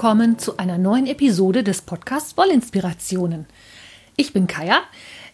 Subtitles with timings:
[0.00, 3.44] Willkommen zu einer neuen Episode des Podcasts Wollinspirationen.
[4.16, 4.80] Ich bin Kaya.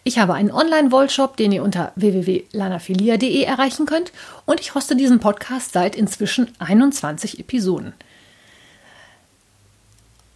[0.03, 4.11] Ich habe einen Online-Wollshop, den ihr unter www.lanafilia.de erreichen könnt
[4.45, 7.93] und ich hoste diesen Podcast seit inzwischen 21 Episoden.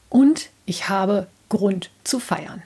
[0.10, 2.64] Und ich habe Grund zu feiern.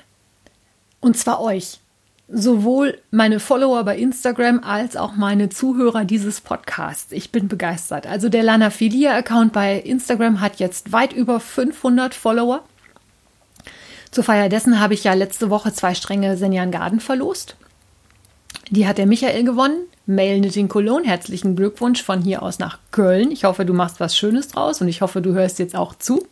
[1.00, 1.80] Und zwar euch
[2.28, 7.12] sowohl meine Follower bei Instagram als auch meine Zuhörer dieses Podcasts.
[7.12, 8.08] Ich bin begeistert.
[8.08, 12.64] Also der Lana Filia Account bei Instagram hat jetzt weit über 500 Follower.
[14.12, 17.58] Zur Feier dessen habe ich ja letzte Woche zwei Stränge Senjan Garden verlost.
[18.70, 19.78] Die hat der Michael gewonnen.
[20.08, 21.08] Mail Knitting Cologne.
[21.08, 23.30] Herzlichen Glückwunsch von hier aus nach Köln.
[23.30, 26.26] Ich hoffe, du machst was Schönes draus und ich hoffe, du hörst jetzt auch zu.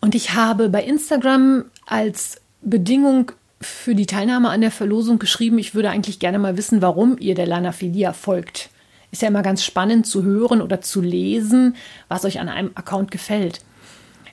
[0.00, 3.32] Und ich habe bei Instagram als Bedingung
[3.64, 7.34] für die Teilnahme an der Verlosung geschrieben, ich würde eigentlich gerne mal wissen, warum ihr
[7.34, 8.70] der Lanaphilia folgt.
[9.10, 11.76] Ist ja immer ganz spannend zu hören oder zu lesen,
[12.08, 13.60] was euch an einem Account gefällt.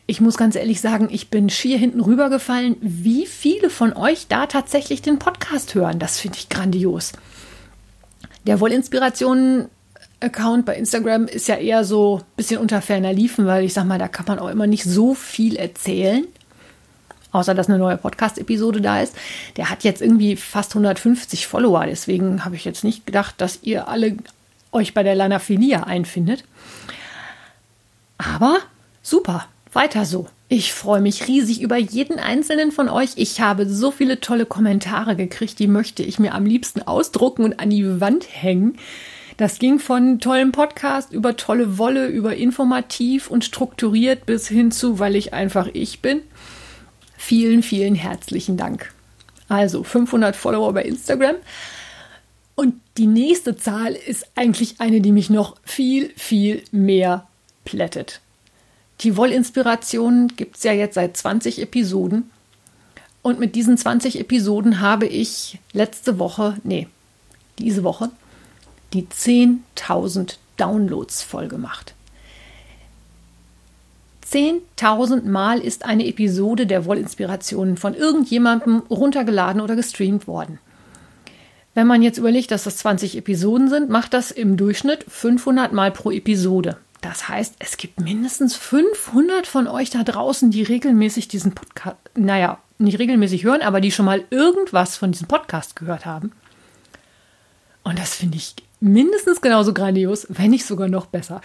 [0.08, 4.48] Ich muss ganz ehrlich sagen, ich bin schier hinten rübergefallen, wie viele von euch da
[4.48, 6.00] tatsächlich den Podcast hören.
[6.00, 7.14] Das finde ich grandios.
[8.48, 13.74] Der Wollinspirationen-Account bei Instagram ist ja eher so ein bisschen unter ferner Liefen, weil ich
[13.74, 16.26] sag mal, da kann man auch immer nicht so viel erzählen
[17.32, 19.16] außer dass eine neue Podcast-Episode da ist.
[19.58, 21.86] Der hat jetzt irgendwie fast 150 Follower.
[21.86, 24.18] Deswegen habe ich jetzt nicht gedacht, dass ihr alle
[24.72, 26.44] euch bei der Lanafilia einfindet.
[28.18, 28.60] Aber
[29.02, 30.28] super, weiter so.
[30.48, 33.12] Ich freue mich riesig über jeden einzelnen von euch.
[33.16, 37.60] Ich habe so viele tolle Kommentare gekriegt, die möchte ich mir am liebsten ausdrucken und
[37.60, 38.78] an die Wand hängen.
[39.38, 45.00] Das ging von tollem Podcast über tolle Wolle, über informativ und strukturiert bis hin zu,
[45.00, 46.22] weil ich einfach ich bin.
[47.24, 48.92] Vielen, vielen herzlichen Dank.
[49.48, 51.36] Also 500 Follower bei Instagram.
[52.56, 57.28] Und die nächste Zahl ist eigentlich eine, die mich noch viel, viel mehr
[57.64, 58.22] plättet.
[59.02, 62.32] Die Wollinspirationen gibt es ja jetzt seit 20 Episoden.
[63.22, 66.88] Und mit diesen 20 Episoden habe ich letzte Woche, nee,
[67.60, 68.10] diese Woche,
[68.94, 71.94] die 10.000 Downloads voll gemacht.
[74.32, 80.60] 10.000 Mal ist eine Episode der Wollinspirationen von irgendjemandem runtergeladen oder gestreamt worden.
[81.74, 85.92] Wenn man jetzt überlegt, dass das 20 Episoden sind, macht das im Durchschnitt 500 Mal
[85.92, 86.78] pro Episode.
[87.02, 92.60] Das heißt, es gibt mindestens 500 von euch da draußen, die regelmäßig diesen Podcast, naja,
[92.78, 96.32] nicht regelmäßig hören, aber die schon mal irgendwas von diesem Podcast gehört haben.
[97.84, 101.42] Und das finde ich mindestens genauso grandios, wenn nicht sogar noch besser.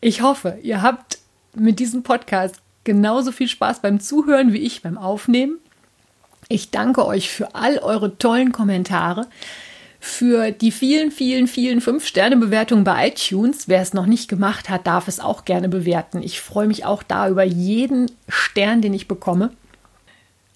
[0.00, 1.18] Ich hoffe, ihr habt
[1.56, 5.58] mit diesem Podcast genauso viel Spaß beim Zuhören wie ich beim Aufnehmen.
[6.48, 9.26] Ich danke euch für all eure tollen Kommentare,
[9.98, 13.66] für die vielen, vielen, vielen 5-Sterne-Bewertungen bei iTunes.
[13.66, 16.22] Wer es noch nicht gemacht hat, darf es auch gerne bewerten.
[16.22, 19.50] Ich freue mich auch da über jeden Stern, den ich bekomme.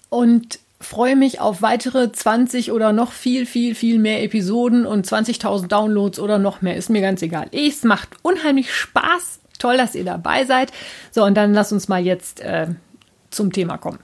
[0.09, 5.67] Und freue mich auf weitere 20 oder noch viel, viel, viel mehr Episoden und 20.000
[5.67, 6.77] Downloads oder noch mehr.
[6.77, 7.47] Ist mir ganz egal.
[7.51, 10.71] Es macht unheimlich Spaß, Toll, dass ihr dabei seid.
[11.11, 12.65] So, und dann lasst uns mal jetzt äh,
[13.29, 13.99] zum Thema kommen.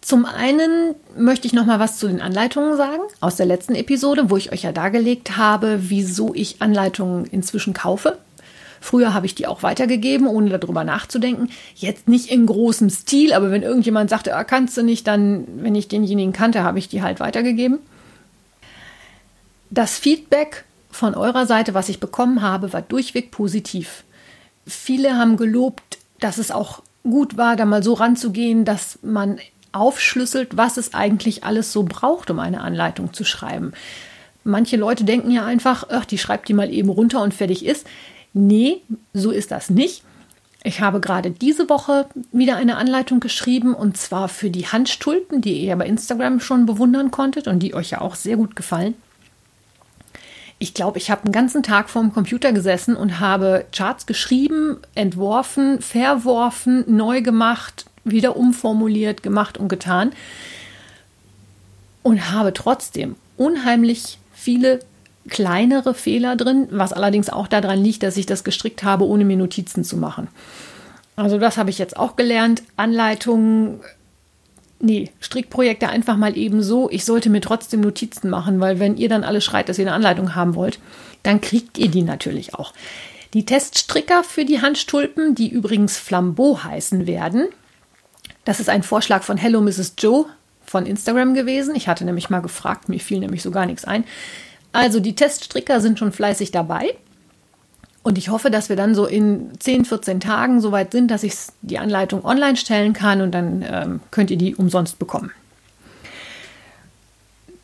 [0.00, 4.28] Zum einen möchte ich noch mal was zu den Anleitungen sagen aus der letzten Episode,
[4.28, 8.18] wo ich euch ja dargelegt habe, wieso ich Anleitungen inzwischen kaufe.
[8.80, 11.48] Früher habe ich die auch weitergegeben, ohne darüber nachzudenken.
[11.76, 15.76] Jetzt nicht in großem Stil, aber wenn irgendjemand sagte, ah, kannst du nicht, dann, wenn
[15.76, 17.78] ich denjenigen kannte, habe ich die halt weitergegeben.
[19.70, 24.04] Das Feedback von eurer Seite, was ich bekommen habe, war durchweg positiv.
[24.66, 29.38] Viele haben gelobt, dass es auch gut war, da mal so ranzugehen, dass man
[29.72, 33.72] aufschlüsselt, was es eigentlich alles so braucht, um eine Anleitung zu schreiben.
[34.42, 37.86] Manche Leute denken ja einfach, ach, die schreibt die mal eben runter und fertig ist.
[38.32, 40.02] Nee, so ist das nicht.
[40.62, 45.60] Ich habe gerade diese Woche wieder eine Anleitung geschrieben und zwar für die Handstulpen, die
[45.60, 48.94] ihr ja bei Instagram schon bewundern konntet und die euch ja auch sehr gut gefallen
[50.62, 55.80] ich glaube, ich habe einen ganzen Tag vorm Computer gesessen und habe Charts geschrieben, entworfen,
[55.80, 60.12] verworfen, neu gemacht, wieder umformuliert, gemacht und getan.
[62.02, 64.80] Und habe trotzdem unheimlich viele
[65.30, 69.38] kleinere Fehler drin, was allerdings auch daran liegt, dass ich das gestrickt habe, ohne mir
[69.38, 70.28] Notizen zu machen.
[71.16, 72.62] Also das habe ich jetzt auch gelernt.
[72.76, 73.80] Anleitungen
[74.80, 76.90] nee, Strickprojekte einfach mal eben so.
[76.90, 79.94] Ich sollte mir trotzdem Notizen machen, weil wenn ihr dann alle schreit, dass ihr eine
[79.94, 80.78] Anleitung haben wollt,
[81.22, 82.72] dann kriegt ihr die natürlich auch.
[83.34, 87.48] Die Teststricker für die Handstulpen, die übrigens Flambeau heißen werden,
[88.44, 89.94] das ist ein Vorschlag von Hello Mrs.
[89.98, 90.26] Joe
[90.64, 91.74] von Instagram gewesen.
[91.74, 94.04] Ich hatte nämlich mal gefragt, mir fiel nämlich so gar nichts ein.
[94.72, 96.94] Also die Teststricker sind schon fleißig dabei.
[98.02, 101.22] Und ich hoffe, dass wir dann so in 10, 14 Tagen so weit sind, dass
[101.22, 105.30] ich die Anleitung online stellen kann und dann ähm, könnt ihr die umsonst bekommen.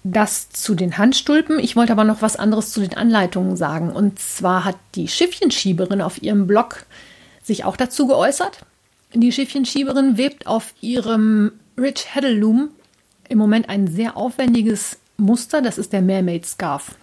[0.05, 1.59] Das zu den Handstulpen.
[1.59, 3.91] Ich wollte aber noch was anderes zu den Anleitungen sagen.
[3.91, 6.85] Und zwar hat die Schiffchenschieberin auf ihrem Blog
[7.43, 8.61] sich auch dazu geäußert.
[9.15, 12.69] Die Schiffchenschieberin webt auf ihrem Rich Heddle Loom
[13.29, 15.63] im Moment ein sehr aufwendiges Muster.
[15.63, 16.95] Das ist der Mermaid Scarf.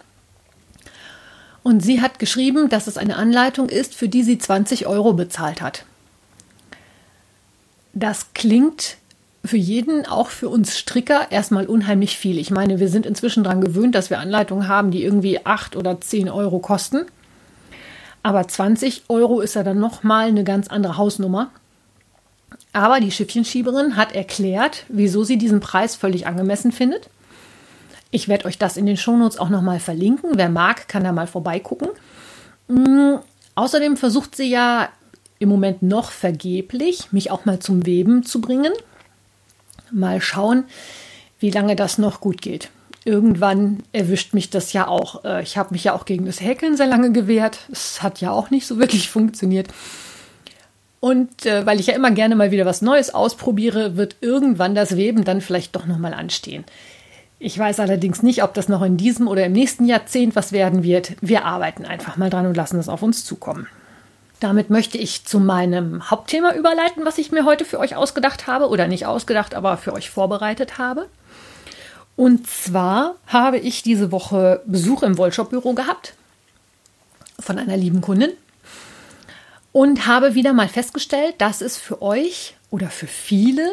[1.64, 5.62] Und sie hat geschrieben, dass es eine Anleitung ist, für die sie 20 Euro bezahlt
[5.62, 5.86] hat.
[7.94, 8.98] Das klingt
[9.42, 12.38] für jeden, auch für uns Stricker, erstmal unheimlich viel.
[12.38, 15.98] Ich meine, wir sind inzwischen daran gewöhnt, dass wir Anleitungen haben, die irgendwie 8 oder
[15.98, 17.06] 10 Euro kosten.
[18.22, 21.50] Aber 20 Euro ist ja dann nochmal eine ganz andere Hausnummer.
[22.74, 27.08] Aber die Schiffchenschieberin hat erklärt, wieso sie diesen Preis völlig angemessen findet.
[28.14, 30.34] Ich werde euch das in den Shownotes auch nochmal verlinken.
[30.34, 31.88] Wer mag, kann da mal vorbeigucken.
[32.68, 33.18] Mhm.
[33.56, 34.88] Außerdem versucht sie ja
[35.40, 38.72] im Moment noch vergeblich, mich auch mal zum Weben zu bringen.
[39.90, 40.62] Mal schauen,
[41.40, 42.70] wie lange das noch gut geht.
[43.04, 45.24] Irgendwann erwischt mich das ja auch.
[45.24, 47.58] Äh, ich habe mich ja auch gegen das Häkeln sehr lange gewehrt.
[47.72, 49.66] Es hat ja auch nicht so wirklich funktioniert.
[51.00, 54.96] Und äh, weil ich ja immer gerne mal wieder was Neues ausprobiere, wird irgendwann das
[54.96, 56.64] Weben dann vielleicht doch nochmal anstehen.
[57.44, 60.82] Ich weiß allerdings nicht, ob das noch in diesem oder im nächsten Jahrzehnt was werden
[60.82, 61.12] wird.
[61.20, 63.66] Wir arbeiten einfach mal dran und lassen es auf uns zukommen.
[64.40, 68.70] Damit möchte ich zu meinem Hauptthema überleiten, was ich mir heute für euch ausgedacht habe
[68.70, 71.06] oder nicht ausgedacht, aber für euch vorbereitet habe.
[72.16, 76.14] Und zwar habe ich diese Woche Besuch im Wollshop-Büro gehabt
[77.38, 78.30] von einer lieben Kundin
[79.70, 83.68] und habe wieder mal festgestellt, dass es für euch oder für viele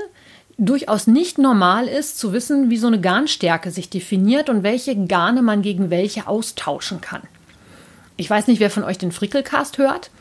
[0.58, 5.42] durchaus nicht normal ist, zu wissen, wie so eine Garnstärke sich definiert und welche Garne
[5.42, 7.22] man gegen welche austauschen kann.
[8.18, 10.12] Ich weiß nicht, wer von euch den Frickelcast hört.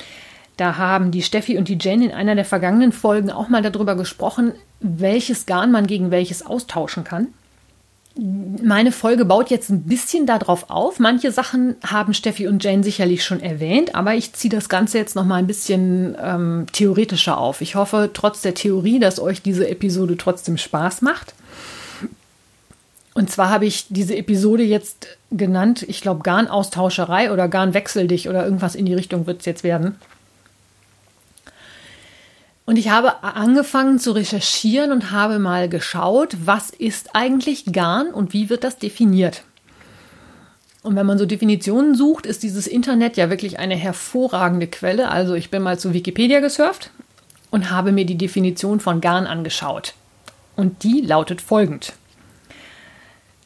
[0.57, 3.97] Da haben die Steffi und die Jane in einer der vergangenen Folgen auch mal darüber
[3.97, 7.29] gesprochen, welches Garn man gegen welches austauschen kann
[8.17, 10.99] meine Folge baut jetzt ein bisschen darauf auf.
[10.99, 15.15] Manche Sachen haben Steffi und Jane sicherlich schon erwähnt, aber ich ziehe das Ganze jetzt
[15.15, 17.61] noch mal ein bisschen ähm, theoretischer auf.
[17.61, 21.35] Ich hoffe trotz der Theorie, dass euch diese Episode trotzdem Spaß macht.
[23.15, 28.45] Und zwar habe ich diese Episode jetzt genannt, ich glaube Garnaustauscherei oder Garnwechsel dich oder
[28.45, 29.97] irgendwas in die Richtung wird es jetzt werden.
[32.67, 38.33] Und ich habe angefangen zu recherchieren und habe mal geschaut, was ist eigentlich Garn und
[38.33, 39.43] wie wird das definiert.
[40.83, 45.11] Und wenn man so Definitionen sucht, ist dieses Internet ja wirklich eine hervorragende Quelle.
[45.11, 46.91] Also ich bin mal zu Wikipedia gesurft
[47.51, 49.95] und habe mir die Definition von Garn angeschaut.
[50.57, 51.95] Und die lautet folgend.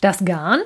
[0.00, 0.60] Das Garn,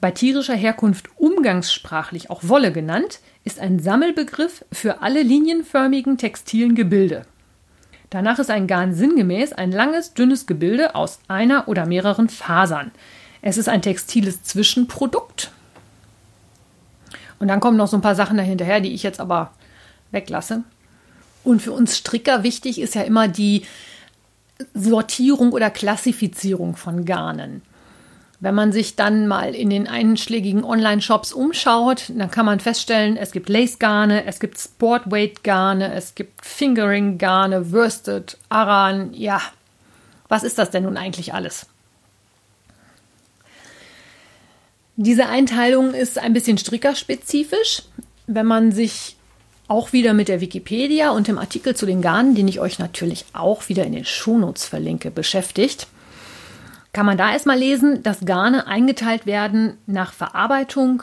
[0.00, 7.22] bei tierischer Herkunft umgangssprachlich auch Wolle genannt, ist ein Sammelbegriff für alle linienförmigen textilen Gebilde.
[8.10, 12.92] Danach ist ein Garn sinngemäß ein langes, dünnes Gebilde aus einer oder mehreren Fasern.
[13.42, 15.50] Es ist ein textiles Zwischenprodukt.
[17.38, 19.52] Und dann kommen noch so ein paar Sachen dahinterher, die ich jetzt aber
[20.10, 20.62] weglasse.
[21.44, 23.62] Und für uns Stricker wichtig ist ja immer die
[24.74, 27.62] Sortierung oder Klassifizierung von Garnen.
[28.38, 33.32] Wenn man sich dann mal in den einschlägigen Online-Shops umschaut, dann kann man feststellen, es
[33.32, 39.14] gibt Lace-Garne, es gibt Sportweight-Garne, es gibt Fingering-Garne, Worsted, Aran.
[39.14, 39.40] Ja,
[40.28, 41.66] was ist das denn nun eigentlich alles?
[44.96, 47.82] Diese Einteilung ist ein bisschen strickerspezifisch.
[48.26, 49.16] Wenn man sich
[49.68, 53.24] auch wieder mit der Wikipedia und dem Artikel zu den Garnen, den ich euch natürlich
[53.32, 55.86] auch wieder in den Shownotes verlinke, beschäftigt,
[56.96, 61.02] kann man da erstmal lesen, dass Garne eingeteilt werden nach Verarbeitung,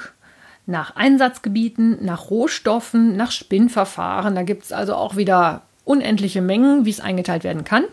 [0.66, 4.34] nach Einsatzgebieten, nach Rohstoffen, nach Spinnverfahren.
[4.34, 7.84] Da gibt es also auch wieder unendliche Mengen, wie es eingeteilt werden kann.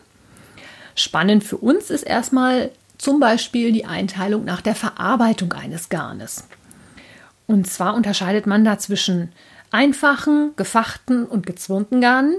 [0.95, 6.49] Spannend für uns ist erstmal zum Beispiel die Einteilung nach der Verarbeitung eines Garnes.
[7.47, 9.31] Und zwar unterscheidet man da zwischen
[9.71, 12.37] einfachen, gefachten und gezwirnten Garnen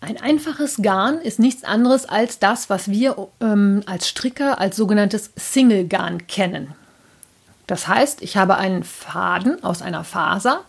[0.00, 5.30] ein einfaches Garn ist nichts anderes als das, was wir ähm, als Stricker als sogenanntes
[5.36, 6.74] Single-Garn kennen.
[7.66, 10.64] Das heißt, ich habe einen Faden aus einer Faser,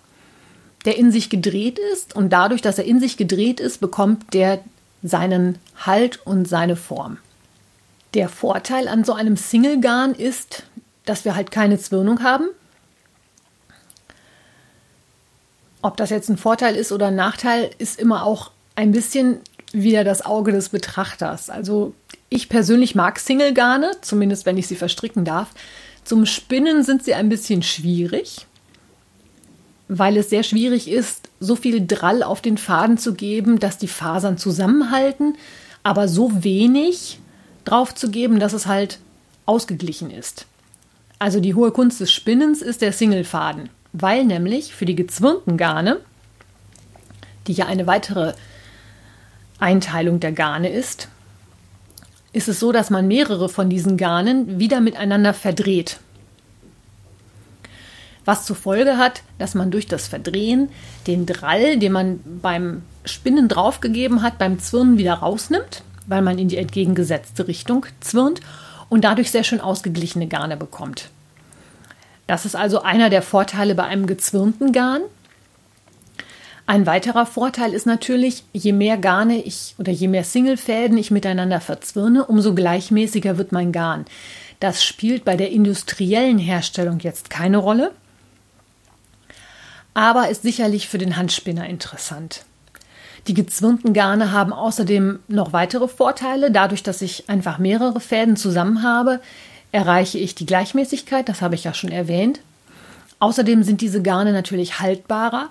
[0.85, 4.59] der in sich gedreht ist und dadurch, dass er in sich gedreht ist, bekommt der
[5.01, 7.17] seinen Halt und seine Form.
[8.13, 10.63] Der Vorteil an so einem Single-Garn ist,
[11.05, 12.49] dass wir halt keine Zwirnung haben.
[15.81, 19.39] Ob das jetzt ein Vorteil ist oder ein Nachteil, ist immer auch ein bisschen
[19.73, 21.49] wieder das Auge des Betrachters.
[21.49, 21.93] Also
[22.29, 25.49] ich persönlich mag Single-Garne, zumindest wenn ich sie verstricken darf.
[26.03, 28.47] Zum Spinnen sind sie ein bisschen schwierig.
[29.93, 33.89] weil es sehr schwierig ist, so viel Drall auf den Faden zu geben, dass die
[33.89, 35.35] Fasern zusammenhalten,
[35.83, 37.19] aber so wenig
[37.65, 38.99] drauf zu geben, dass es halt
[39.45, 40.45] ausgeglichen ist.
[41.19, 45.99] Also die hohe Kunst des Spinnens ist der Singlefaden, weil nämlich für die gezwirnten Garne,
[47.47, 48.31] die ja eine weitere
[49.61, 51.07] Einteilung der Garne ist,
[52.33, 55.99] ist es so, dass man mehrere von diesen Garnen wieder miteinander verdreht.
[58.25, 60.69] Was zur Folge hat, dass man durch das Verdrehen
[61.07, 66.47] den Drall, den man beim Spinnen draufgegeben hat, beim Zwirnen wieder rausnimmt, weil man in
[66.47, 68.41] die entgegengesetzte Richtung zwirnt
[68.89, 71.09] und dadurch sehr schön ausgeglichene Garne bekommt.
[72.27, 75.01] Das ist also einer der Vorteile bei einem gezwirnten Garn.
[76.71, 81.59] Ein weiterer Vorteil ist natürlich, je mehr Garne ich oder je mehr Singlefäden ich miteinander
[81.59, 84.05] verzwirne, umso gleichmäßiger wird mein Garn.
[84.61, 87.91] Das spielt bei der industriellen Herstellung jetzt keine Rolle,
[89.93, 92.45] aber ist sicherlich für den Handspinner interessant.
[93.27, 96.51] Die gezwirnten Garne haben außerdem noch weitere Vorteile.
[96.51, 99.19] Dadurch, dass ich einfach mehrere Fäden zusammen habe,
[99.73, 102.39] erreiche ich die Gleichmäßigkeit, das habe ich ja schon erwähnt.
[103.19, 105.49] Außerdem sind diese Garne natürlich haltbarer.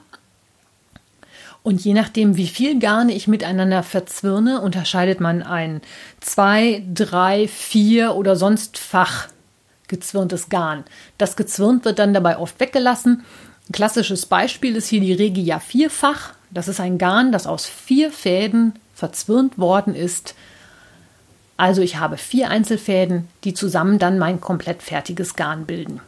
[1.63, 5.83] Und je nachdem, wie viel Garne ich miteinander verzwirne, unterscheidet man ein
[6.21, 9.29] zwei, drei, vier oder sonst fach
[9.89, 10.85] gezwirntes Garn.
[11.19, 13.25] Das gezwirnt wird dann dabei oft weggelassen.
[13.69, 16.33] Ein klassisches Beispiel ist hier die Regia vierfach.
[16.51, 20.35] Das ist ein Garn, das aus vier Fäden verzwirnt worden ist.
[21.57, 26.01] Also ich habe vier Einzelfäden, die zusammen dann mein komplett fertiges Garn bilden.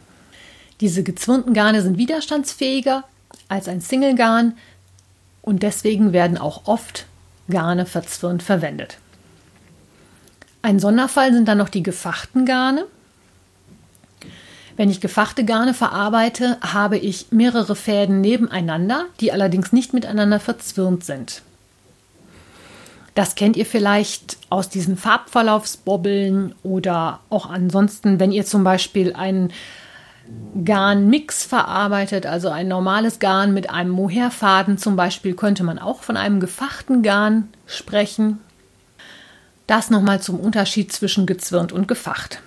[0.81, 3.03] Diese gezwirnten Garne sind widerstandsfähiger
[3.49, 4.57] als ein Single-Garn
[5.43, 7.05] und deswegen werden auch oft
[7.49, 8.97] Garne verzwirnt verwendet.
[10.63, 12.85] Ein Sonderfall sind dann noch die gefachten Garne.
[14.77, 21.03] Wenn ich gefachte Garne verarbeite, habe ich mehrere Fäden nebeneinander, die allerdings nicht miteinander verzwirnt
[21.03, 21.43] sind.
[23.13, 29.51] Das kennt ihr vielleicht aus diesen Farbverlaufsbobbeln oder auch ansonsten, wenn ihr zum Beispiel einen
[30.63, 36.15] Garnmix verarbeitet, also ein normales Garn mit einem Mohairfaden zum Beispiel, könnte man auch von
[36.15, 38.39] einem gefachten Garn sprechen.
[39.67, 42.41] Das nochmal zum Unterschied zwischen gezwirnt und gefacht.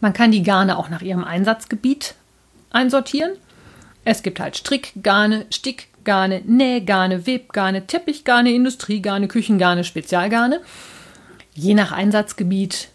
[0.00, 2.14] Man kann die Garne auch nach ihrem Einsatzgebiet
[2.70, 3.32] einsortieren.
[4.04, 10.60] Es gibt halt Strickgarne, Stick, Garne, Nähgarne, Webgarne, Teppichgarne, Industriegarne, Küchengarne, Spezialgarne.
[11.54, 12.88] Je nach Einsatzgebiet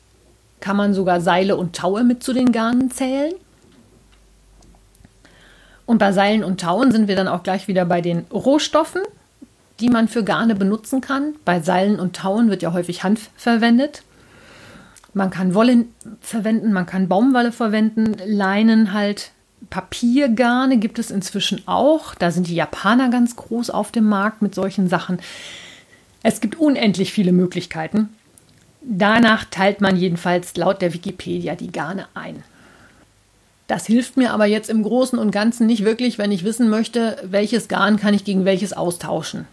[0.63, 3.33] kann man sogar Seile und Taue mit zu den Garnen zählen.
[5.85, 9.01] Und bei Seilen und Tauen sind wir dann auch gleich wieder bei den Rohstoffen,
[9.81, 11.35] die man für Garne benutzen kann.
[11.43, 14.03] Bei Seilen und Tauen wird ja häufig Hanf verwendet.
[15.13, 15.83] Man kann Wolle
[16.21, 19.31] verwenden, man kann Baumwolle verwenden, Leinen halt
[19.69, 22.15] Papiergarne gibt es inzwischen auch.
[22.15, 25.19] Da sind die Japaner ganz groß auf dem Markt mit solchen Sachen.
[26.21, 28.15] Es gibt unendlich viele Möglichkeiten.
[28.83, 32.43] Danach teilt man jedenfalls laut der Wikipedia die Garne ein.
[33.67, 37.17] Das hilft mir aber jetzt im Großen und Ganzen nicht wirklich, wenn ich wissen möchte,
[37.23, 39.47] welches Garn kann ich gegen welches austauschen.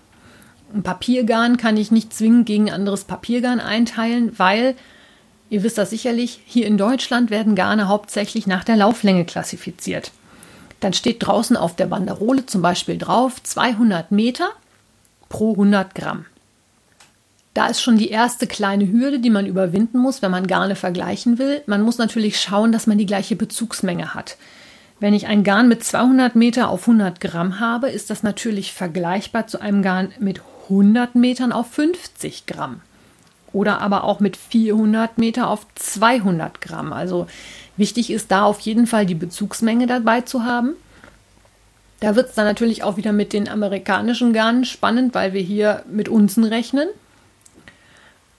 [0.75, 4.75] Ein Papiergarn kann ich nicht zwingend gegen anderes Papiergarn einteilen, weil
[5.51, 10.13] Ihr wisst das sicherlich, hier in Deutschland werden Garne hauptsächlich nach der Lauflänge klassifiziert.
[10.79, 14.51] Dann steht draußen auf der Banderole zum Beispiel drauf 200 Meter
[15.29, 16.25] pro 100 Gramm.
[17.61, 21.39] Da ist schon die erste kleine Hürde, die man überwinden muss, wenn man Garne vergleichen
[21.39, 21.61] will.
[21.67, 24.39] Man muss natürlich schauen, dass man die gleiche Bezugsmenge hat.
[24.99, 29.47] Wenn ich ein Garn mit 200 Meter auf 100 Gramm habe, ist das natürlich vergleichbar
[29.47, 30.41] zu einem Garn mit
[30.71, 32.81] 100 Metern auf 50 Gramm
[33.53, 36.95] oder aber auch mit 400 Meter auf 200 Gramm.
[36.95, 37.27] Also
[37.77, 40.73] wichtig ist da auf jeden Fall die Bezugsmenge dabei zu haben.
[42.01, 45.83] Da wird es dann natürlich auch wieder mit den amerikanischen Garnen spannend, weil wir hier
[45.91, 46.89] mit Unzen rechnen.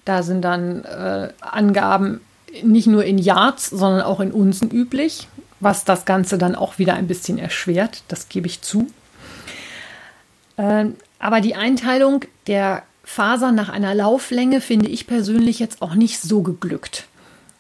[0.05, 2.21] Da sind dann äh, Angaben
[2.63, 5.27] nicht nur in Yards, sondern auch in Unzen üblich,
[5.59, 8.87] was das Ganze dann auch wieder ein bisschen erschwert, das gebe ich zu.
[10.57, 16.21] Ähm, aber die Einteilung der Fasern nach einer Lauflänge finde ich persönlich jetzt auch nicht
[16.21, 17.05] so geglückt.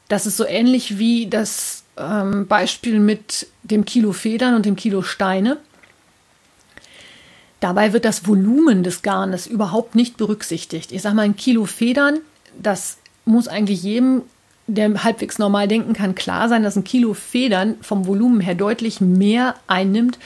[0.07, 5.01] Das ist so ähnlich wie das ähm, Beispiel mit dem Kilo Federn und dem Kilo
[5.01, 5.57] Steine.
[7.59, 10.91] Dabei wird das Volumen des Garnes überhaupt nicht berücksichtigt.
[10.91, 12.19] Ich sage mal, ein Kilo Federn,
[12.57, 14.23] das muss eigentlich jedem,
[14.67, 19.01] der halbwegs normal denken kann, klar sein, dass ein Kilo Federn vom Volumen her deutlich
[19.01, 20.19] mehr einnimmt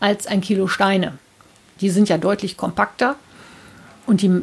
[0.00, 1.18] als ein Kilo Steine.
[1.80, 3.16] Die sind ja deutlich kompakter
[4.06, 4.42] und die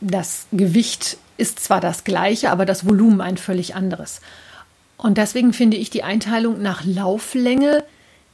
[0.00, 4.20] das Gewicht ist zwar das gleiche, aber das Volumen ein völlig anderes.
[4.96, 7.84] Und deswegen finde ich die Einteilung nach Lauflänge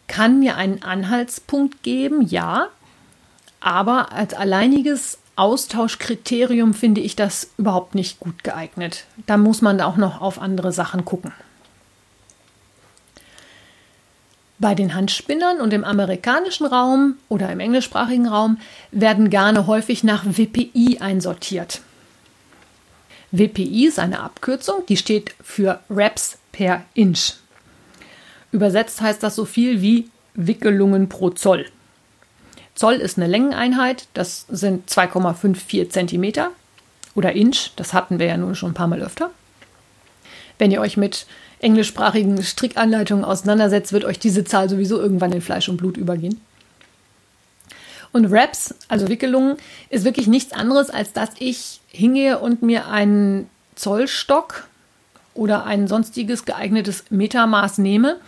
[0.08, 2.68] kann mir einen Anhaltspunkt geben, ja,
[3.60, 9.04] aber als alleiniges Austauschkriterium finde ich das überhaupt nicht gut geeignet.
[9.26, 11.32] Da muss man auch noch auf andere Sachen gucken.
[14.58, 18.58] Bei den Handspinnern und im amerikanischen Raum oder im englischsprachigen Raum
[18.92, 21.80] werden Garne häufig nach WPI einsortiert.
[23.32, 27.34] WPI ist eine Abkürzung, die steht für Reps per Inch.
[28.52, 31.66] Übersetzt heißt das so viel wie Wickelungen pro Zoll.
[32.74, 36.50] Zoll ist eine Längeneinheit, das sind 2,54 Zentimeter
[37.14, 39.30] oder Inch, das hatten wir ja nun schon ein paar Mal öfter.
[40.58, 41.26] Wenn ihr euch mit
[41.60, 46.40] englischsprachigen Strickanleitungen auseinandersetzt, wird euch diese Zahl sowieso irgendwann in Fleisch und Blut übergehen.
[48.12, 49.56] Und Wraps, also Wickelungen,
[49.88, 54.68] ist wirklich nichts anderes, als dass ich hingehe und mir einen Zollstock
[55.34, 58.20] oder ein sonstiges geeignetes Metermaß nehme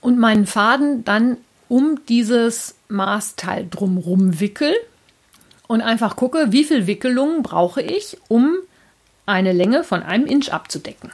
[0.00, 1.36] und meinen Faden dann
[1.68, 4.74] um dieses Maßteil drumherum wickel
[5.66, 8.56] und einfach gucke, wie viel Wickelungen brauche ich, um
[9.26, 11.10] eine Länge von einem Inch abzudecken.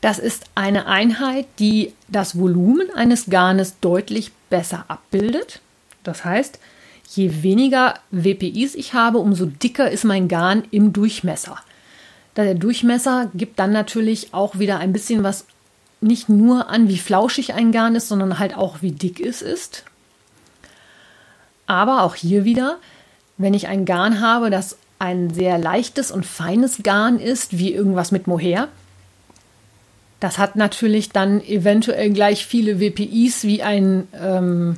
[0.00, 5.60] Das ist eine Einheit, die das Volumen eines Garnes deutlich besser abbildet.
[6.02, 6.58] Das heißt,
[7.10, 11.58] je weniger WPIs ich habe, umso dicker ist mein Garn im Durchmesser.
[12.36, 15.44] Der Durchmesser gibt dann natürlich auch wieder ein bisschen was
[16.00, 19.84] nicht nur an, wie flauschig ein Garn ist, sondern halt auch, wie dick es ist.
[21.66, 22.78] Aber auch hier wieder,
[23.36, 28.12] wenn ich ein Garn habe, das ein sehr leichtes und feines Garn ist, wie irgendwas
[28.12, 28.68] mit Mohair,
[30.20, 34.76] das hat natürlich dann eventuell gleich viele WPIs wie ein, ähm,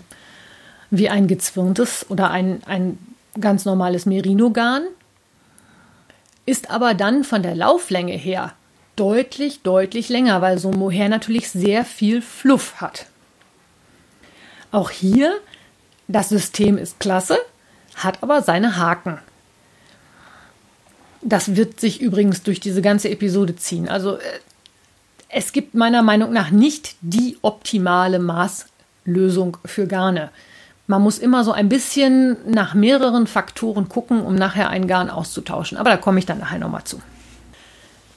[0.91, 2.99] wie ein gezwirntes oder ein, ein
[3.41, 4.85] ganz normales Merino-Garn,
[6.47, 8.53] ist aber dann von der Lauflänge her
[9.03, 13.07] deutlich, deutlich länger, weil so ein Mohair natürlich sehr viel Fluff hat.
[14.71, 15.35] Auch hier,
[16.07, 17.37] das System ist klasse,
[17.97, 19.19] hat aber seine Haken.
[21.21, 23.89] Das wird sich übrigens durch diese ganze Episode ziehen.
[23.89, 24.39] Also äh,
[25.29, 30.31] es gibt meiner Meinung nach nicht die optimale Maßlösung für Garne.
[30.87, 35.77] Man muss immer so ein bisschen nach mehreren Faktoren gucken, um nachher ein Garn auszutauschen.
[35.77, 37.01] Aber da komme ich dann nachher nochmal zu.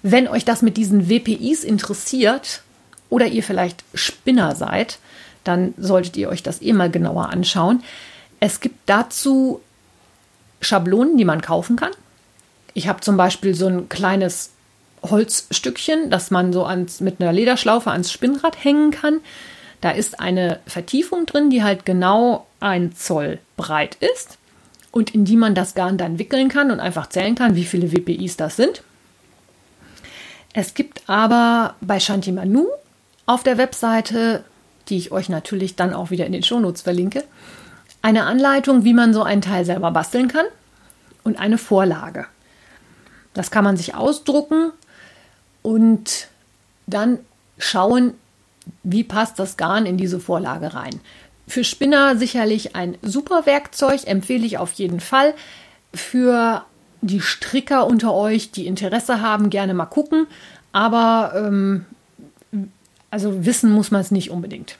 [0.08, 2.62] Wenn euch das mit diesen WPIs interessiert
[3.10, 5.00] oder ihr vielleicht Spinner seid,
[5.44, 7.82] dann solltet ihr euch das eh mal genauer anschauen.
[8.39, 9.62] Es gibt dazu
[10.62, 11.89] Schablonen, die man kaufen kann.
[12.76, 14.52] Ich habe zum Beispiel so ein kleines
[15.02, 19.22] Holzstückchen, das man so ans, mit einer Lederschlaufe ans Spinnrad hängen kann.
[19.82, 24.38] Da ist eine Vertiefung drin, die halt genau ein Zoll breit ist
[24.91, 27.91] und in die man das Garn dann wickeln kann und einfach zählen kann, wie viele
[27.91, 28.84] WPIs das sind.
[30.58, 32.68] Es gibt aber bei Shanti Manu
[33.26, 34.46] auf der Webseite,
[34.88, 37.26] die ich euch natürlich dann auch wieder in den Shownotes verlinke,
[38.02, 40.46] eine Anleitung, wie man so ein Teil selber basteln kann
[41.26, 42.28] und eine Vorlage.
[43.34, 44.72] Das kann man sich ausdrucken
[45.62, 46.30] und
[46.88, 47.20] dann
[47.58, 48.13] schauen,
[48.84, 51.02] wie passt das Garn in diese Vorlage rein.
[51.50, 55.34] Für Spinner sicherlich ein super Werkzeug, empfehle ich auf jeden Fall.
[55.94, 56.63] Für
[57.06, 60.28] die Stricker unter euch, die Interesse haben, gerne mal gucken.
[60.72, 61.86] Aber ähm,
[63.12, 64.78] also wissen muss man es nicht unbedingt.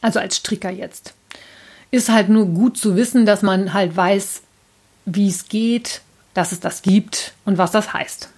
[0.00, 1.14] Also als Stricker jetzt.
[1.90, 4.42] Ist halt nur gut zu wissen, dass man halt weiß,
[5.04, 6.02] wie es geht,
[6.34, 8.28] dass es das gibt und was das heißt.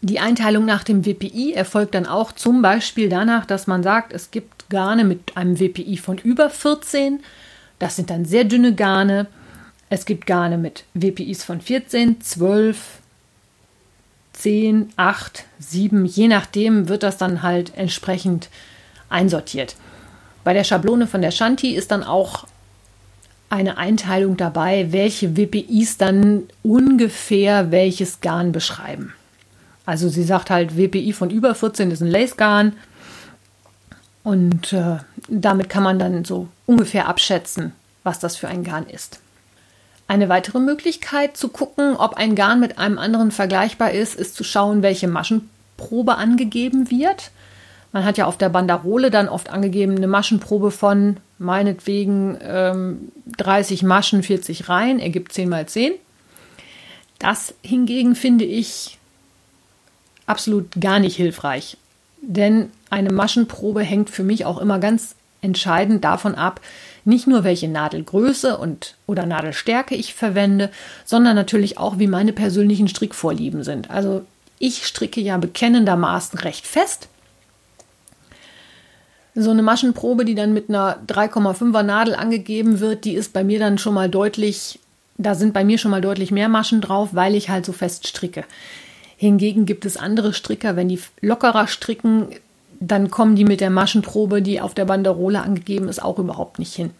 [0.00, 4.30] Die Einteilung nach dem WPI erfolgt dann auch zum Beispiel danach, dass man sagt, es
[4.30, 7.20] gibt Garne mit einem WPI von über 14
[7.82, 9.26] das sind dann sehr dünne Garne.
[9.90, 12.78] Es gibt Garne mit WPIs von 14, 12,
[14.34, 18.50] 10, 8, 7, je nachdem wird das dann halt entsprechend
[19.08, 19.74] einsortiert.
[20.44, 22.46] Bei der Schablone von der Shanti ist dann auch
[23.50, 29.12] eine Einteilung dabei, welche WPIs dann ungefähr welches Garn beschreiben.
[29.86, 32.74] Also sie sagt halt, WPI von über 14 ist ein Lace-Garn,
[34.24, 39.20] und äh, damit kann man dann so ungefähr abschätzen, was das für ein Garn ist.
[40.08, 44.42] Eine weitere Möglichkeit zu gucken, ob ein Garn mit einem anderen vergleichbar ist, ist zu
[44.42, 47.30] schauen, welche Maschenprobe angegeben wird.
[47.92, 53.82] Man hat ja auf der Banderole dann oft angegeben eine Maschenprobe von meinetwegen ähm, 30
[53.82, 55.92] Maschen, 40 Reihen, ergibt 10 mal 10.
[57.18, 58.98] Das hingegen finde ich
[60.26, 61.76] absolut gar nicht hilfreich.
[62.22, 66.60] Denn eine Maschenprobe hängt für mich auch immer ganz entscheidend davon ab,
[67.04, 70.70] nicht nur welche Nadelgröße und oder Nadelstärke ich verwende,
[71.04, 73.90] sondern natürlich auch, wie meine persönlichen Strickvorlieben sind.
[73.90, 74.24] Also
[74.64, 77.08] Ich stricke ja bekennendermaßen recht fest.
[79.34, 83.58] So eine Maschenprobe, die dann mit einer 3,5er Nadel angegeben wird, die ist bei mir
[83.58, 84.78] dann schon mal deutlich,
[85.18, 88.06] da sind bei mir schon mal deutlich mehr Maschen drauf, weil ich halt so fest
[88.06, 88.44] stricke.
[89.16, 92.28] Hingegen gibt es andere Stricker, wenn die lockerer stricken,
[92.82, 96.74] dann kommen die mit der Maschenprobe, die auf der Banderole angegeben ist, auch überhaupt nicht
[96.74, 96.90] hin.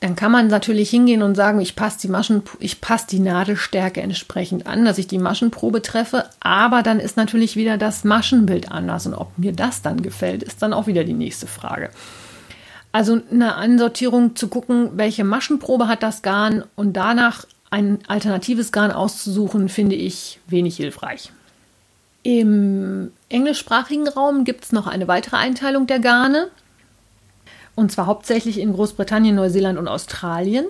[0.00, 4.66] Dann kann man natürlich hingehen und sagen, ich passe die Maschen, ich die Nadelstärke entsprechend
[4.66, 9.14] an, dass ich die Maschenprobe treffe, aber dann ist natürlich wieder das Maschenbild anders und
[9.14, 11.90] ob mir das dann gefällt, ist dann auch wieder die nächste Frage.
[12.90, 18.90] Also eine Ansortierung zu gucken, welche Maschenprobe hat das Garn und danach ein alternatives Garn
[18.90, 21.32] auszusuchen, finde ich wenig hilfreich.
[22.22, 26.48] Im englischsprachigen Raum gibt es noch eine weitere Einteilung der Garne.
[27.74, 30.66] Und zwar hauptsächlich in Großbritannien, Neuseeland und Australien.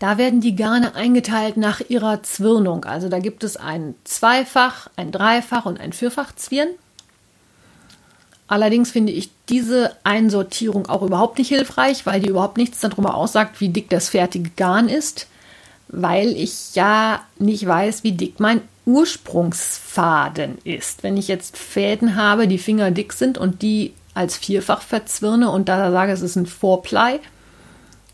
[0.00, 2.84] Da werden die Garne eingeteilt nach ihrer Zwirnung.
[2.84, 6.68] Also da gibt es ein Zweifach, ein Dreifach und ein Vierfach-Zwirn.
[8.48, 13.60] Allerdings finde ich diese Einsortierung auch überhaupt nicht hilfreich, weil die überhaupt nichts darüber aussagt,
[13.60, 15.28] wie dick das fertige Garn ist,
[15.92, 21.02] weil ich ja nicht weiß, wie dick mein Ursprungsfaden ist.
[21.02, 25.90] Wenn ich jetzt Fäden habe, die fingerdick sind und die als vierfach verzwirne und da
[25.90, 27.20] sage, es ist ein Four-Ply,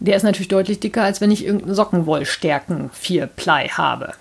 [0.00, 4.12] der ist natürlich deutlich dicker, als wenn ich irgendeinen Sockenwollstärken 4-Ply habe.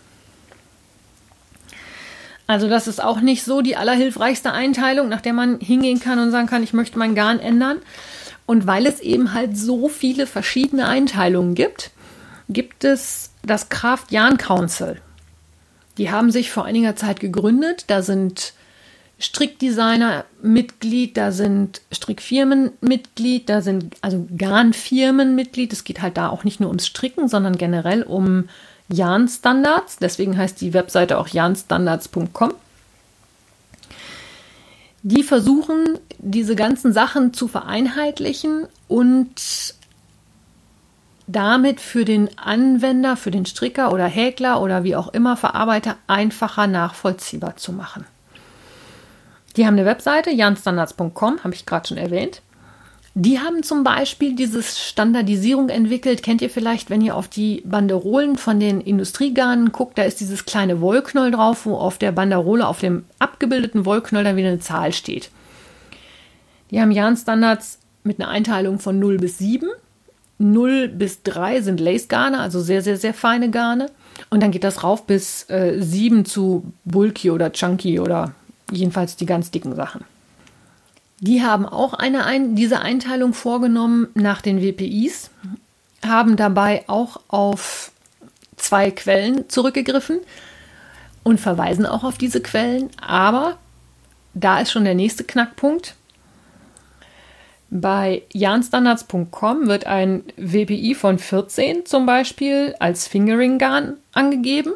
[2.47, 6.31] Also das ist auch nicht so die allerhilfreichste Einteilung, nach der man hingehen kann und
[6.31, 7.79] sagen kann, ich möchte mein Garn ändern.
[8.45, 11.91] Und weil es eben halt so viele verschiedene Einteilungen gibt,
[12.47, 15.01] gibt es das Kraft Yarn Council.
[15.97, 17.85] Die haben sich vor einiger Zeit gegründet.
[17.87, 18.53] Da sind
[19.17, 25.71] Strickdesigner Mitglied, da sind Strickfirmen Mitglied, da sind also Garnfirmen Mitglied.
[25.71, 28.49] Es geht halt da auch nicht nur ums Stricken, sondern generell um
[28.89, 29.97] Yarnstandards.
[29.97, 32.53] Deswegen heißt die Webseite auch yarnstandards.com.
[35.03, 39.75] Die versuchen, diese ganzen Sachen zu vereinheitlichen und
[41.27, 46.67] damit für den Anwender, für den Stricker oder Häkler oder wie auch immer Verarbeiter einfacher
[46.67, 48.05] nachvollziehbar zu machen.
[49.55, 52.41] Die haben eine Webseite, janstandards.com, habe ich gerade schon erwähnt.
[53.17, 56.21] Die haben zum Beispiel diese Standardisierung entwickelt.
[56.21, 60.43] Kennt ihr vielleicht, wenn ihr auf die Banderolen von den Industriegarnen guckt, da ist dieses
[60.43, 64.91] kleine Wollknoll drauf, wo auf der Banderole, auf dem abgebildeten Wollknoll dann wieder eine Zahl
[64.91, 65.29] steht.
[66.71, 69.69] Die haben Janstandards mit einer Einteilung von 0 bis 7.
[70.37, 73.89] 0 bis 3 sind Lace-Garne, also sehr, sehr, sehr feine Garne.
[74.29, 78.33] Und dann geht das rauf bis äh, 7 zu Bulky oder Chunky oder
[78.71, 80.03] Jedenfalls die ganz dicken Sachen.
[81.19, 85.29] Die haben auch eine ein diese Einteilung vorgenommen nach den WPIs,
[86.05, 87.91] haben dabei auch auf
[88.57, 90.19] zwei Quellen zurückgegriffen
[91.23, 92.89] und verweisen auch auf diese Quellen.
[92.99, 93.57] Aber
[94.33, 95.95] da ist schon der nächste Knackpunkt.
[97.77, 104.75] Bei janstandards.com wird ein WPI von 14 zum Beispiel als Fingering-Garn angegeben.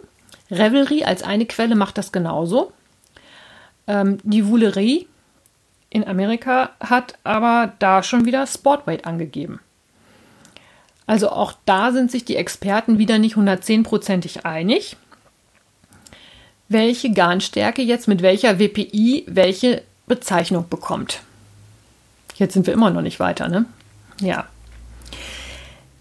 [0.51, 2.73] Revelry als eine Quelle macht das genauso.
[3.87, 5.07] Ähm, die Woolerie
[5.89, 9.61] in Amerika hat aber da schon wieder Sportweight angegeben.
[11.07, 14.97] Also auch da sind sich die Experten wieder nicht 110%ig einig,
[16.67, 21.21] welche Garnstärke jetzt mit welcher WPI welche Bezeichnung bekommt.
[22.39, 23.65] Jetzt sind wir immer noch nicht weiter, ne?
[24.21, 24.45] Ja.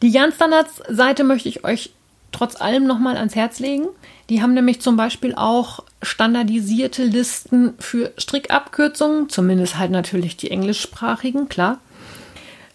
[0.03, 1.91] Die Jan-Standards-Seite möchte ich euch
[2.31, 3.89] trotz allem nochmal ans Herz legen.
[4.31, 11.49] Die haben nämlich zum Beispiel auch standardisierte Listen für Strickabkürzungen, zumindest halt natürlich die englischsprachigen,
[11.49, 11.81] klar.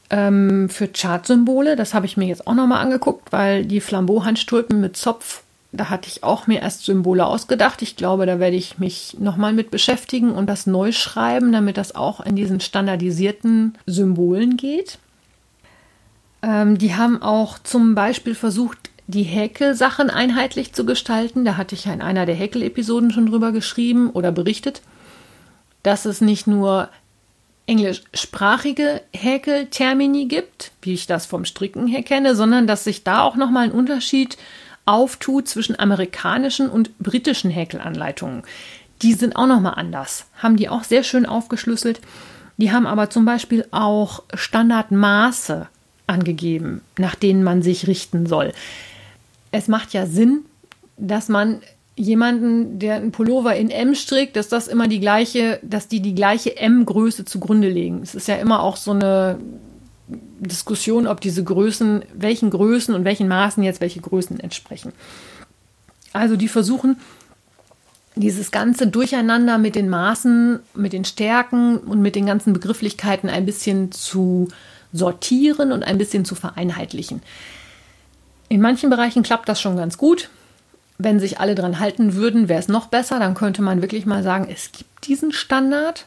[0.10, 4.98] Ähm, für Chartsymbole, das habe ich mir jetzt auch nochmal angeguckt, weil die Flambeau-Handstulpen mit
[4.98, 7.82] Zopf, da hatte ich auch mir erst Symbole ausgedacht.
[7.82, 11.96] Ich glaube, da werde ich mich nochmal mit beschäftigen und das neu schreiben, damit das
[11.96, 15.00] auch in diesen standardisierten Symbolen geht.
[16.44, 21.44] Ähm, die haben auch zum Beispiel versucht, die Häkelsachen einheitlich zu gestalten.
[21.44, 24.84] Da hatte ich ja in einer der Häkel-Episoden schon drüber geschrieben oder berichtet,
[25.82, 26.90] dass es nicht nur
[27.66, 33.36] englischsprachige Häkeltermini gibt, wie ich das vom Stricken her kenne, sondern dass sich da auch
[33.36, 34.38] nochmal ein Unterschied
[34.86, 38.44] auftut zwischen amerikanischen und britischen Häkelanleitungen.
[39.02, 42.02] Die sind auch nochmal anders, haben die auch sehr schön aufgeschlüsselt.
[42.58, 45.68] Die haben aber zum Beispiel auch Standardmaße
[46.06, 48.54] angegeben, nach denen man sich richten soll
[49.54, 50.42] es macht ja Sinn,
[50.98, 51.62] dass man
[51.96, 56.16] jemanden, der einen Pullover in M strickt, dass das immer die gleiche, dass die die
[56.16, 58.02] gleiche M-Größe zugrunde legen.
[58.02, 59.38] Es ist ja immer auch so eine
[60.40, 64.94] Diskussion, ob diese Größen, welchen Größen und welchen Maßen jetzt welche Größen entsprechen.
[66.14, 66.98] Also die versuchen
[68.16, 73.46] dieses ganze Durcheinander mit den Maßen, mit den Stärken und mit den ganzen Begrifflichkeiten ein
[73.46, 74.50] bisschen zu
[74.92, 77.22] sortieren und ein bisschen zu vereinheitlichen.
[78.50, 80.30] In manchen Bereichen klappt das schon ganz gut.
[81.00, 83.18] Wenn sich alle dran halten würden, wäre es noch besser.
[83.18, 86.06] Dann könnte man wirklich mal sagen, es gibt diesen Standard.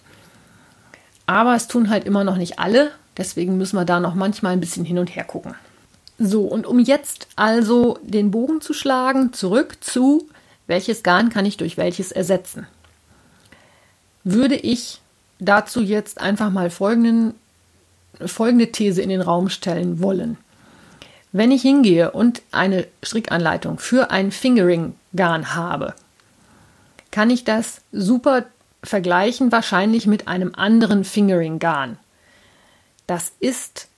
[1.26, 2.92] Aber es tun halt immer noch nicht alle.
[3.16, 5.54] Deswegen müssen wir da noch manchmal ein bisschen hin und her gucken.
[6.18, 10.28] So, und um jetzt also den Bogen zu schlagen, zurück zu
[10.66, 12.66] welches Garn kann ich durch welches ersetzen?
[14.24, 15.00] Würde ich
[15.38, 17.34] dazu jetzt einfach mal folgenden,
[18.24, 20.38] folgende These in den Raum stellen wollen.
[21.32, 25.94] Wenn ich hingehe und eine Strickanleitung für ein Fingering-Garn habe,
[27.10, 28.46] kann ich das super
[28.82, 31.98] vergleichen, wahrscheinlich mit einem anderen Fingering-Garn.
[33.06, 33.88] Das ist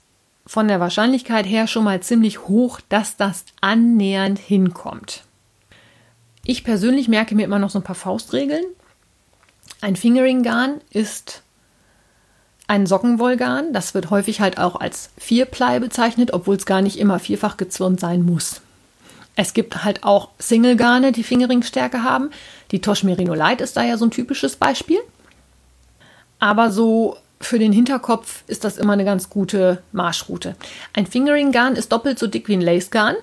[0.47, 5.25] von der Wahrscheinlichkeit her schon mal ziemlich hoch, dass das annähernd hinkommt.
[6.45, 8.65] Ich persönlich merke mir immer noch so ein paar Faustregeln.
[9.83, 11.43] Ein Fingering-Garn ist
[12.67, 13.73] ein Sockenwollgarn.
[13.73, 18.01] Das wird häufig halt auch als Vierplei bezeichnet, obwohl es gar nicht immer vierfach gezwirnt
[18.01, 18.63] sein muss.
[19.37, 22.31] Es gibt halt auch Single-Garne, die Fingering-Stärke haben.
[22.71, 24.99] Die Tosh Merino Light ist da ja so ein typisches Beispiel.
[26.39, 30.57] Aber so für den Hinterkopf ist das immer eine ganz gute Marschroute.
[30.93, 33.17] Ein Fingering-Garn ist doppelt so dick wie ein Lace-Garn.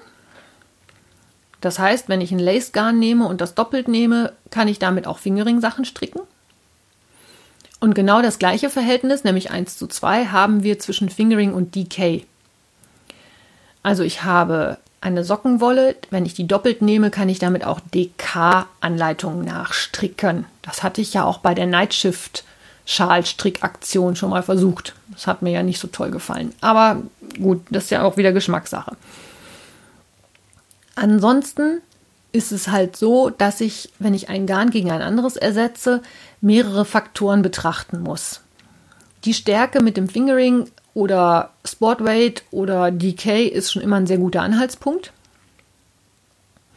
[1.62, 5.08] Das heißt, wenn ich ein Lace Garn nehme und das doppelt nehme, kann ich damit
[5.08, 6.22] auch Fingering-Sachen stricken.
[7.80, 12.26] Und genau das gleiche Verhältnis, nämlich 1 zu 2, haben wir zwischen Fingering und DK.
[13.84, 19.46] Also ich habe eine Sockenwolle, wenn ich die doppelt nehme, kann ich damit auch DK-Anleitungen
[19.46, 20.46] nachstricken.
[20.62, 22.44] Das hatte ich ja auch bei der Nightshift
[22.86, 24.94] Schalstrickaktion schon mal versucht.
[25.12, 26.54] Das hat mir ja nicht so toll gefallen.
[26.62, 27.02] Aber
[27.42, 28.96] gut, das ist ja auch wieder Geschmackssache.
[30.96, 31.82] Ansonsten
[32.32, 36.02] ist es halt so, dass ich, wenn ich ein Garn gegen ein anderes ersetze,
[36.42, 38.42] mehrere Faktoren betrachten muss.
[39.24, 44.42] Die Stärke mit dem Fingering oder Sportweight oder Decay ist schon immer ein sehr guter
[44.42, 45.12] Anhaltspunkt.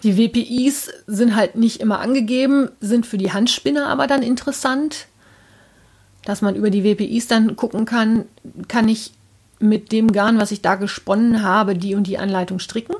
[0.05, 5.07] Die WPIs sind halt nicht immer angegeben, sind für die Handspinner aber dann interessant,
[6.29, 8.27] dass man über die WPIs dann gucken kann,
[8.69, 9.13] kann ich
[9.61, 12.95] mit dem Garn, was ich da gesponnen habe, die und die Anleitung stricken.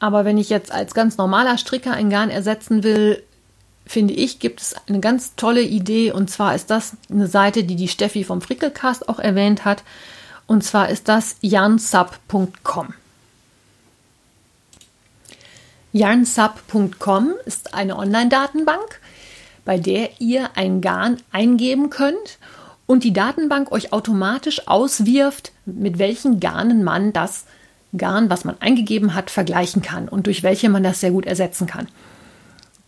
[0.00, 3.22] Aber wenn ich jetzt als ganz normaler Stricker ein Garn ersetzen will,
[3.86, 6.12] finde ich, gibt es eine ganz tolle Idee.
[6.12, 9.84] Und zwar ist das eine Seite, die die Steffi vom Frickelcast auch erwähnt hat.
[10.46, 12.92] Und zwar ist das yarnsub.com.
[15.92, 19.00] Yarnsub.com ist eine Online-Datenbank,
[19.64, 22.38] bei der ihr ein Garn eingeben könnt
[22.86, 27.46] und die Datenbank euch automatisch auswirft, mit welchen Garnen man das
[27.96, 31.66] Garn, was man eingegeben hat, vergleichen kann und durch welche man das sehr gut ersetzen
[31.66, 31.88] kann.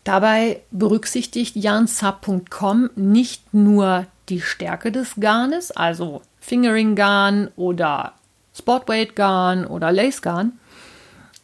[0.02, 8.12] Dabei berücksichtigt yarnsub.com nicht nur die Stärke des Garnes, also Fingering Garn oder
[8.56, 10.52] Sportweight Garn oder Lace Garn,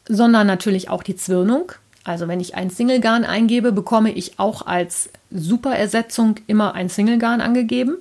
[0.09, 1.73] sondern natürlich auch die Zwirnung.
[2.05, 7.19] Also wenn ich ein Single Garn eingebe, bekomme ich auch als Superersetzung immer ein Single
[7.19, 7.97] Garn angegeben.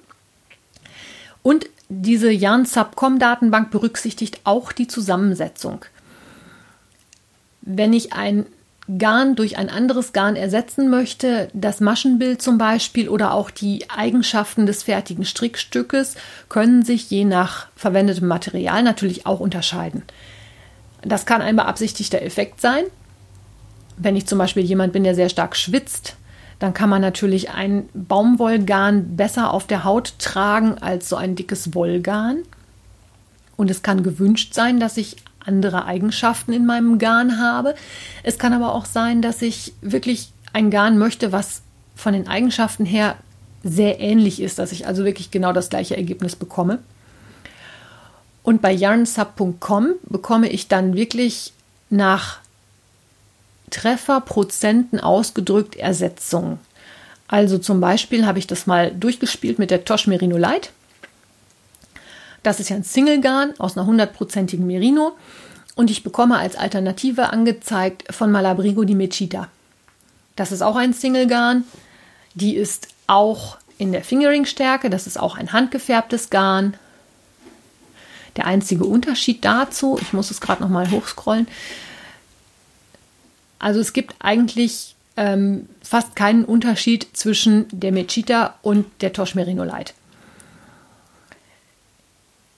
[1.41, 5.85] Und diese Yarn-Subcom-Datenbank berücksichtigt auch die Zusammensetzung.
[7.61, 8.45] Wenn ich ein
[8.97, 14.65] Garn durch ein anderes Garn ersetzen möchte, das Maschenbild zum Beispiel oder auch die Eigenschaften
[14.65, 16.15] des fertigen Strickstückes
[16.47, 20.03] können sich je nach verwendetem Material natürlich auch unterscheiden.
[21.03, 22.83] Das kann ein beabsichtigter Effekt sein.
[23.97, 26.15] Wenn ich zum Beispiel jemand bin, der sehr stark schwitzt,
[26.59, 31.73] dann kann man natürlich ein Baumwollgarn besser auf der Haut tragen als so ein dickes
[31.73, 32.39] Wollgarn.
[33.55, 37.75] Und es kann gewünscht sein, dass ich andere Eigenschaften in meinem Garn habe.
[38.23, 41.61] Es kann aber auch sein, dass ich wirklich ein Garn möchte, was
[41.95, 43.15] von den Eigenschaften her
[43.63, 46.79] sehr ähnlich ist, dass ich also wirklich genau das gleiche Ergebnis bekomme.
[48.43, 51.53] Und bei yarnsub.com bekomme ich dann wirklich
[51.89, 52.39] nach
[53.69, 56.59] Trefferprozenten ausgedrückt Ersetzungen.
[57.27, 60.71] Also zum Beispiel habe ich das mal durchgespielt mit der Tosh Merino Light.
[62.43, 65.15] Das ist ja ein Single-Garn aus einer hundertprozentigen Merino.
[65.75, 69.47] Und ich bekomme als Alternative angezeigt von Malabrigo die Mechita.
[70.35, 71.65] Das ist auch ein Single-Garn.
[72.33, 74.89] Die ist auch in der Fingering-Stärke.
[74.89, 76.75] Das ist auch ein handgefärbtes Garn.
[78.37, 81.47] Der einzige Unterschied dazu, ich muss es gerade noch mal hochscrollen,
[83.59, 89.63] also es gibt eigentlich ähm, fast keinen Unterschied zwischen der Mechita und der Tosh Merino
[89.63, 89.93] Light.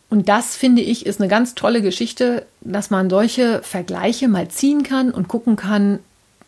[0.09, 4.83] Und das finde ich ist eine ganz tolle Geschichte, dass man solche Vergleiche mal ziehen
[4.83, 5.99] kann und gucken kann,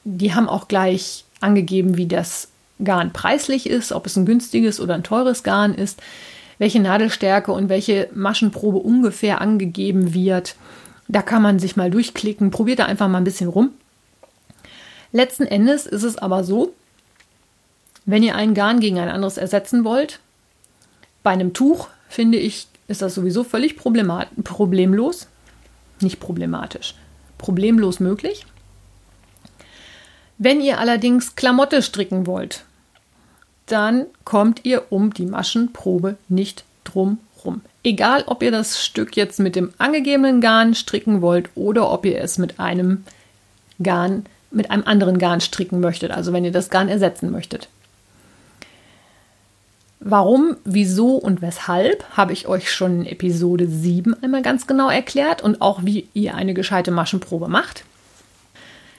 [0.03, 2.49] die haben auch gleich angegeben, wie das
[2.83, 6.01] Garn preislich ist, ob es ein günstiges oder ein teures Garn ist,
[6.57, 10.55] welche Nadelstärke und welche Maschenprobe ungefähr angegeben wird.
[11.07, 13.71] Da kann man sich mal durchklicken, probiert da einfach mal ein bisschen rum.
[15.13, 16.73] Letzten Endes ist es aber so,
[18.06, 20.19] wenn ihr ein Garn gegen ein anderes ersetzen wollt,
[21.21, 25.28] bei einem Tuch finde ich, ist das sowieso völlig problemlos,
[26.02, 26.95] nicht problematisch,
[27.38, 28.45] problemlos möglich.
[30.38, 32.65] Wenn ihr allerdings Klamotte stricken wollt,
[33.67, 37.62] dann kommt ihr um die Maschenprobe nicht drum rum.
[37.84, 42.19] Egal, ob ihr das Stück jetzt mit dem angegebenen Garn stricken wollt oder ob ihr
[42.19, 43.06] es mit einem
[43.82, 47.69] Garn, mit einem anderen Garn stricken möchtet, also wenn ihr das Garn ersetzen möchtet.
[50.05, 55.41] Warum, wieso und weshalb habe ich euch schon in Episode 7 einmal ganz genau erklärt
[55.41, 57.85] und auch wie ihr eine gescheite Maschenprobe macht.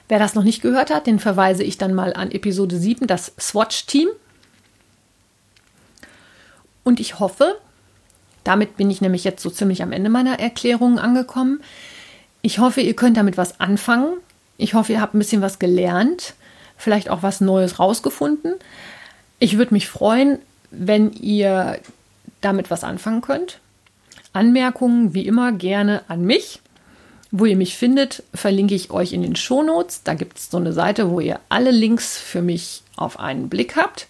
[0.07, 3.33] Wer das noch nicht gehört hat, den verweise ich dann mal an Episode 7, das
[3.39, 4.09] Swatch-Team.
[6.83, 7.55] Und ich hoffe,
[8.43, 11.61] damit bin ich nämlich jetzt so ziemlich am Ende meiner Erklärungen angekommen.
[12.41, 14.17] Ich hoffe, ihr könnt damit was anfangen.
[14.57, 16.33] Ich hoffe, ihr habt ein bisschen was gelernt,
[16.77, 18.55] vielleicht auch was Neues rausgefunden.
[19.39, 20.39] Ich würde mich freuen,
[20.71, 21.79] wenn ihr
[22.41, 23.59] damit was anfangen könnt.
[24.33, 26.61] Anmerkungen wie immer gerne an mich.
[27.31, 30.03] Wo ihr mich findet, verlinke ich euch in den Shownotes.
[30.03, 33.75] Da gibt es so eine Seite, wo ihr alle Links für mich auf einen Blick
[33.75, 34.07] habt.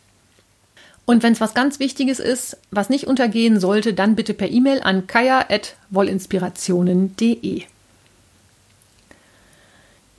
[1.05, 4.81] Und wenn es was ganz Wichtiges ist, was nicht untergehen sollte, dann bitte per E-Mail
[4.81, 7.63] an kaya.wollinspirationen.de.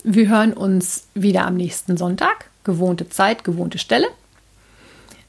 [0.08, 2.48] Wir hören uns wieder am nächsten Sonntag.
[2.62, 4.06] Gewohnte Zeit, gewohnte Stelle.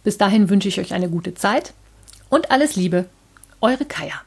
[0.04, 1.74] Bis dahin wünsche ich euch eine gute Zeit
[2.30, 3.06] und alles Liebe.
[3.60, 4.22] Eure Kaya.